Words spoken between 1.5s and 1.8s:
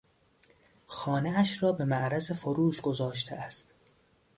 را